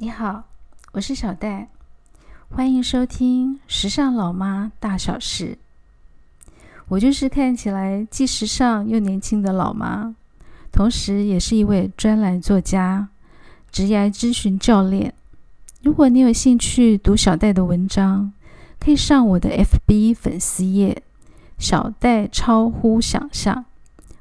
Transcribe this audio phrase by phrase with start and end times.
[0.00, 0.44] 你好，
[0.92, 1.70] 我是小戴，
[2.50, 5.58] 欢迎收听《时尚老妈大小事》。
[6.86, 10.14] 我就是看起来既时尚又年轻的老妈，
[10.70, 13.08] 同时也是一位专栏作家、
[13.72, 15.12] 职业咨询教练。
[15.82, 18.32] 如果你有兴趣读小戴的文章，
[18.78, 21.02] 可以上我的 FB 粉丝页
[21.58, 23.64] “小戴超乎想象”，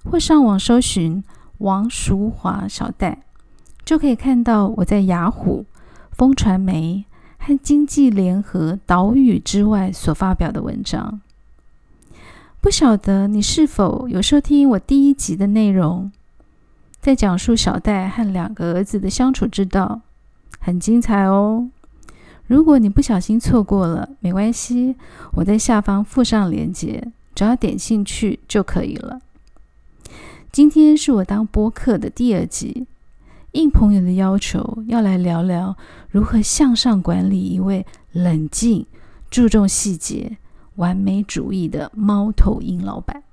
[0.03, 1.23] 或上网搜寻
[1.59, 3.21] 王淑华小戴。
[3.87, 5.63] 就可以看到我在雅虎、
[6.11, 7.05] 风传媒
[7.37, 11.21] 和经济联合岛屿之外所发表的文章。
[12.59, 16.11] 不晓得你是否有收听我第一集的内容，
[16.99, 20.01] 在讲述小戴和两个儿子的相处之道，
[20.59, 21.69] 很精彩哦。
[22.47, 24.97] 如果你不小心错过了，没关系，
[25.35, 29.21] 我在下方附上链接，只要点进去就可以了。
[30.51, 32.85] 今天是我当播客的第二集。
[33.53, 35.75] 应朋友的要求，要来聊聊
[36.09, 38.85] 如何向上管理一位冷静、
[39.31, 40.37] 注重细节、
[40.75, 43.23] 完美主义的猫头鹰老板。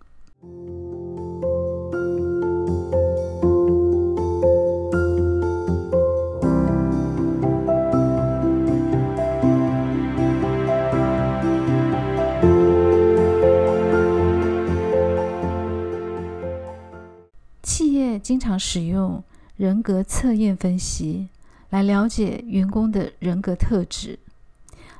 [17.62, 19.22] 企业经常使用。
[19.56, 21.28] 人格测验分析
[21.70, 24.18] 来了解员工的人格特质，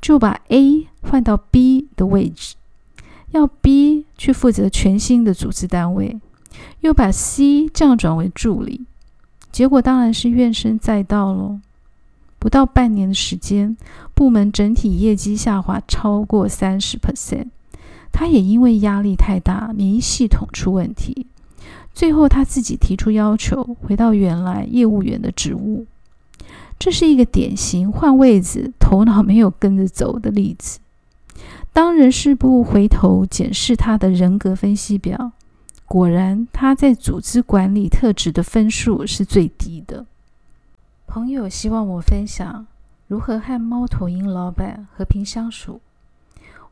[0.00, 2.56] 就把 A 换到 B 的位置，
[3.32, 6.18] 要 B 去负责全新的组织单位，
[6.80, 8.86] 又把 C 降转为助理，
[9.52, 11.60] 结果当然是怨声载道喽。
[12.38, 13.76] 不到半年的时间，
[14.14, 17.48] 部门整体业绩下滑超过三十 percent。
[18.12, 21.26] 他也因为压力太大，免疫系统出问题。
[21.92, 25.86] 最后他自己提出要求，回到原来业务员的职务。
[26.78, 30.78] 这是一个典型换位子、头脑没有跟着走的例子。
[31.72, 35.32] 当人事部回头检视他的人格分析表，
[35.86, 40.06] 果然他在组织管理特质的分数是最低的。
[41.08, 42.66] 朋友希望我分享
[43.06, 45.80] 如何和猫头鹰老板和平相处，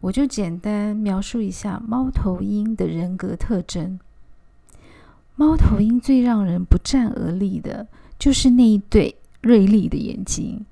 [0.01, 3.99] 我就简单描述一下猫头鹰的人格特征。
[5.37, 7.89] 猫头鹰最让人不战而栗的
[8.19, 10.67] 就是那一对锐利的眼睛。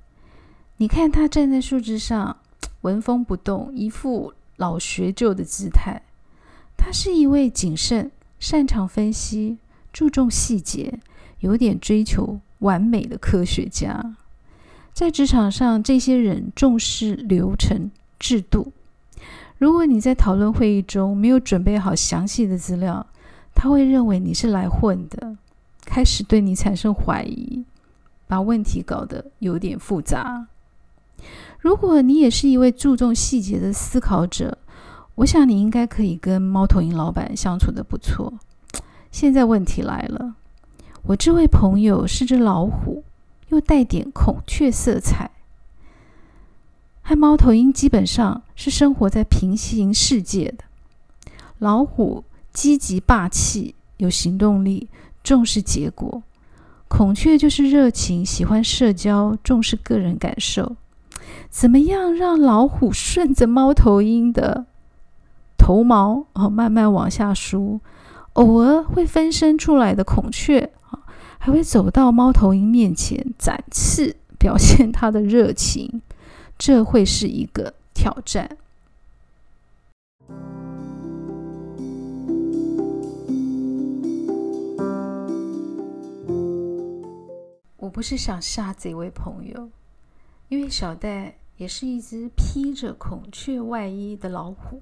[0.77, 2.37] 你看它站在树枝上，
[2.81, 6.03] 纹风不动，一副老学究的姿态。
[6.77, 9.57] 他是一位谨慎、擅长分析、
[9.91, 10.99] 注重细节、
[11.39, 12.39] 有点追求。
[12.65, 14.15] 完美的科学家，
[14.91, 18.73] 在职场上，这些人重视流程制度。
[19.59, 23.05] 如果你在讨论会议中没有准备好详细的资料，
[23.53, 25.37] 他会认为你是来混的，
[25.85, 27.63] 开始对你产生怀疑，
[28.27, 30.47] 把问题搞得有点复杂。
[31.59, 34.57] 如果你也是一位注重细节的思考者，
[35.15, 38.33] 我想你应该可以跟猫头鹰老板相处的不错。
[39.11, 40.33] 现在问题来了。
[41.07, 43.03] 我这位朋友是只老虎，
[43.49, 45.29] 又带点孔雀色彩，
[47.03, 50.63] 和猫头鹰基本上是生活在平行世界的。
[51.59, 54.89] 老虎积极霸气，有行动力，
[55.23, 56.23] 重视结果；
[56.87, 60.75] 孔雀就是热情，喜欢社交，重视个人感受。
[61.51, 64.65] 怎么样让老虎顺着猫头鹰的
[65.55, 67.79] 头毛哦慢慢往下梳？
[68.33, 70.71] 偶尔会分身出来的孔雀。
[71.39, 76.01] 还会走到猫头鹰面前展翅表现它的热情
[76.57, 78.57] 这会是一个挑战。
[87.77, 89.69] 我不是想吓这位朋友
[90.49, 94.81] 因为小戴也是一只披着孔雀外衣的老虎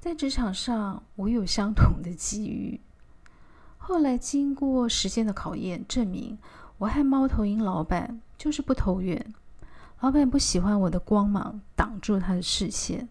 [0.00, 2.80] 在职场上我有相同的机遇。
[3.86, 6.38] 后来经过时间的考验，证明
[6.78, 9.34] 我和猫头鹰老板就是不投缘。
[10.00, 13.06] 老板不喜欢我的光芒挡住他的视线，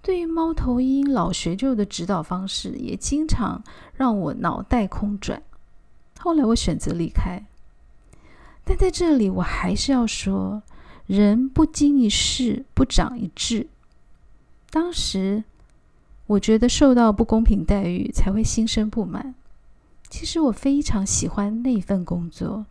[0.00, 3.62] 对于猫头鹰老学究的指导方式，也经常
[3.92, 5.42] 让我脑袋空转。
[6.18, 7.44] 后来我选择离开。
[8.64, 10.62] 但在这里，我还是要说，
[11.06, 13.68] 人不经一事不长一智。
[14.70, 15.44] 当时
[16.26, 19.34] 我觉得受到不公平待遇才会心生不满。
[20.08, 22.66] 其实我非常喜欢那份工作，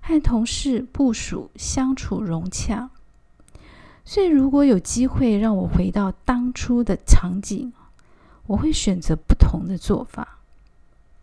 [0.00, 2.90] 和同事部属相处融洽。
[4.04, 7.72] 所以，如果有机会让我回到当初的场景，
[8.46, 10.38] 我会选择不同的做法。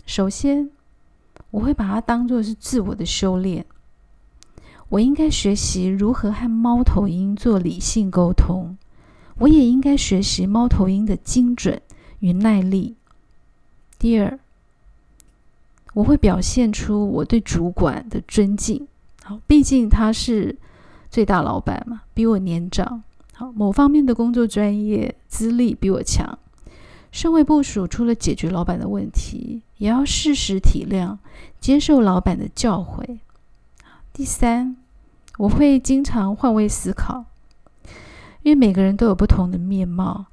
[0.06, 0.72] 首先，
[1.52, 3.66] 我会把它当做是自我的修炼。
[4.90, 8.78] 我应该学习如何和猫头鹰做理性沟通，
[9.40, 11.82] 我也应该学习猫头鹰的精准
[12.20, 12.96] 与耐力。
[14.00, 14.40] 第二，
[15.94, 18.88] 我会表现出我对主管的尊敬。
[19.24, 20.56] 好，毕竟他是
[21.10, 23.04] 最大老板嘛，比我年长。
[23.34, 26.38] 好，某方面的工作专业资历比我强。
[27.12, 31.18] 身为部署，除了解决老板的问题，也要适时体谅、
[31.60, 33.18] 接受老板的教诲。
[34.14, 34.76] 第三，
[35.38, 37.26] 我会经常换位思考，
[38.44, 40.28] 因为每个人都有不同的面貌。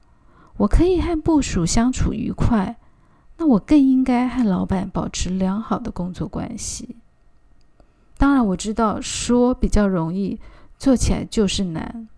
[0.58, 2.76] 我可以和部署相处愉快，
[3.38, 6.96] 那我更应该和老板保持良好的工作关系。
[8.18, 10.40] 当然，我知道说比较容易，
[10.78, 12.08] 做起来就是难。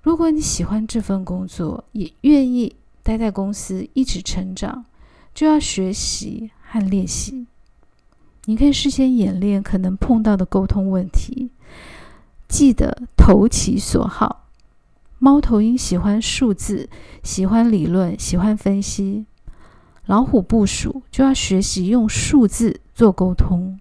[0.00, 4.84] 如果你喜欢这份工作，也愿意待在公司一直成长，
[5.34, 7.46] 就要学习和练习。
[8.44, 11.50] 你可以事先演练可能碰到的沟通问题，
[12.48, 14.48] 记得投其所好。
[15.18, 16.88] 猫头鹰喜欢数字，
[17.22, 19.24] 喜欢理论，喜欢分析；
[20.06, 23.78] 老虎部署就要学习用数字做沟通。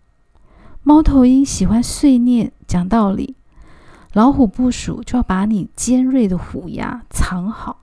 [0.83, 3.35] 猫头鹰喜欢碎念讲道理，
[4.13, 7.81] 老虎部署就要把你尖锐的虎牙藏好。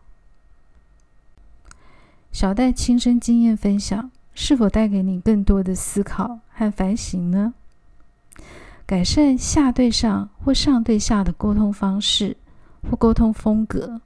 [2.33, 4.11] 小戴亲身经验分享。
[4.41, 7.55] 是否带给你更多的思考和反省呢？
[8.87, 12.37] 改善下对上或上对下的沟通方式
[12.89, 14.01] 或沟通风格，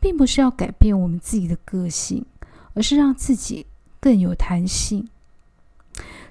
[0.00, 2.26] 并不是要改变我们自己的个性，
[2.74, 3.66] 而是让自己
[4.00, 5.08] 更有弹性。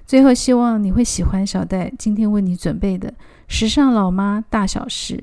[0.06, 3.08] 最后，希望你会喜欢小戴今天为你准备的
[3.46, 5.16] 《时尚老妈大小事》。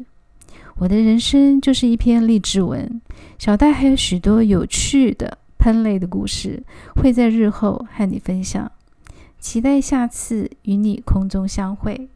[0.77, 3.01] 我的人生就是一篇励志文，
[3.37, 5.37] 小戴还有许多有趣的。
[5.59, 6.63] 喷类的故事
[6.95, 8.71] 会在日后和你分享，
[9.39, 12.07] 期待下次与你空中相会。